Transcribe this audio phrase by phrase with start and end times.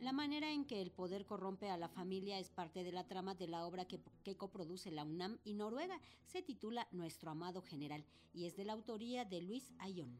[0.00, 3.34] La manera en que el poder corrompe a la familia es parte de la trama
[3.34, 6.00] de la obra que, que, coproduce la UNAM y Noruega.
[6.24, 8.02] Se titula Nuestro amado general
[8.32, 10.18] y es de la autoría de Luis Ayón.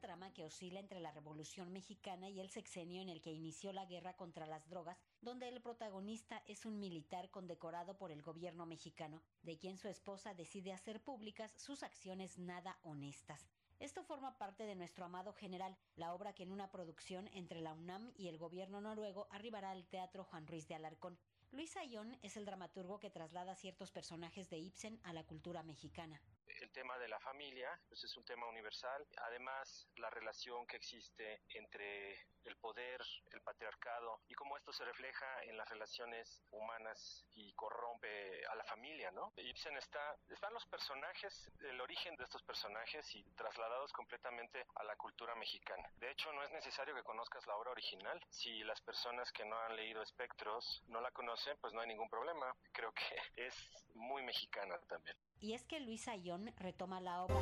[0.00, 3.86] Trama que oscila entre la Revolución Mexicana y el sexenio en el que inició la
[3.86, 9.22] guerra contra las drogas, donde el protagonista es un militar condecorado por el gobierno mexicano,
[9.42, 13.48] de quien su esposa decide hacer públicas sus acciones nada honestas.
[13.78, 17.74] Esto forma parte de nuestro amado general, la obra que en una producción entre la
[17.74, 21.18] UNAM y el gobierno noruego arribará al Teatro Juan Ruiz de Alarcón.
[21.52, 26.20] Luis Ayón es el dramaturgo que traslada ciertos personajes de Ibsen a la cultura mexicana
[26.60, 29.06] el tema de la familia, pues es un tema universal.
[29.18, 33.00] Además, la relación que existe entre el poder,
[33.32, 38.64] el patriarcado y cómo esto se refleja en las relaciones humanas y corrompe a la
[38.64, 39.32] familia, ¿no?
[39.36, 44.96] Ibsen está, están los personajes, el origen de estos personajes y trasladados completamente a la
[44.96, 45.90] cultura mexicana.
[45.98, 48.20] De hecho, no es necesario que conozcas la obra original.
[48.30, 52.08] Si las personas que no han leído Espectros no la conocen, pues no hay ningún
[52.08, 52.54] problema.
[52.72, 53.02] Creo que
[53.36, 53.54] es
[53.94, 55.16] muy mexicana también.
[55.40, 57.36] Y es que Luis Ayón retoma la obra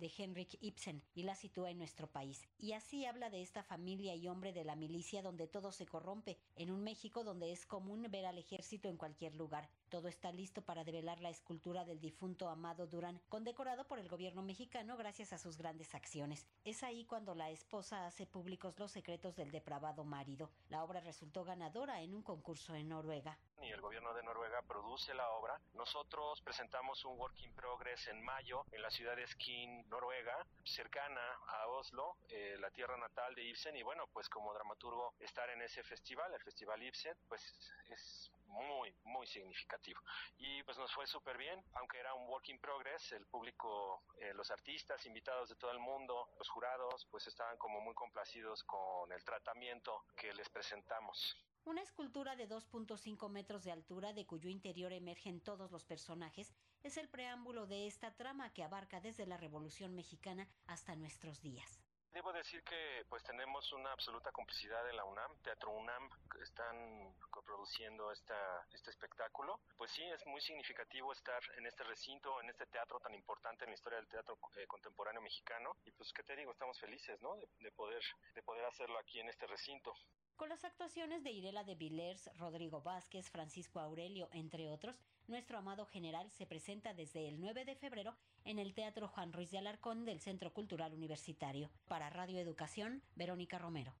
[0.00, 2.48] de Henrik Ibsen y la sitúa en nuestro país.
[2.58, 6.38] Y así habla de esta familia y hombre de la milicia donde todo se corrompe,
[6.56, 9.68] en un México donde es común ver al ejército en cualquier lugar.
[9.88, 14.42] Todo está listo para develar la escultura del difunto Amado Durán, condecorado por el gobierno
[14.42, 16.46] mexicano gracias a sus grandes acciones.
[16.64, 20.50] Es ahí cuando la esposa hace públicos los secretos del depravado marido.
[20.68, 25.12] La obra resultó ganadora en un concurso en Noruega y el gobierno de Noruega produce
[25.14, 25.60] la obra.
[25.74, 31.20] Nosotros presentamos un work in progress en mayo en la ciudad de Skien, Noruega, cercana
[31.46, 33.76] a Oslo, eh, la tierra natal de Ibsen.
[33.76, 37.42] Y bueno, pues como dramaturgo estar en ese festival, el Festival Ibsen, pues
[37.88, 40.00] es muy, muy significativo.
[40.38, 44.32] Y pues nos fue súper bien, aunque era un work in progress, el público, eh,
[44.34, 49.10] los artistas, invitados de todo el mundo, los jurados, pues estaban como muy complacidos con
[49.12, 51.36] el tratamiento que les presentamos.
[51.64, 56.96] Una escultura de 2.5 metros de altura de cuyo interior emergen todos los personajes es
[56.96, 61.80] el preámbulo de esta trama que abarca desde la Revolución Mexicana hasta nuestros días.
[62.12, 66.10] Debo decir que pues tenemos una absoluta complicidad de la UNAM, Teatro UNAM,
[66.42, 69.60] están coproduciendo esta, este espectáculo.
[69.76, 73.70] Pues sí, es muy significativo estar en este recinto, en este teatro tan importante en
[73.70, 75.76] la historia del teatro eh, contemporáneo mexicano.
[75.84, 76.50] Y pues, ¿qué te digo?
[76.50, 77.36] Estamos felices, ¿no?
[77.36, 78.02] De, poder,
[78.34, 79.94] de poder hacerlo aquí en este recinto.
[80.40, 84.96] Con las actuaciones de Irela de Villers, Rodrigo Vázquez, Francisco Aurelio, entre otros,
[85.28, 89.50] nuestro amado general se presenta desde el 9 de febrero en el Teatro Juan Ruiz
[89.50, 91.68] de Alarcón del Centro Cultural Universitario.
[91.88, 93.92] Para Radio Educación, Verónica Romero.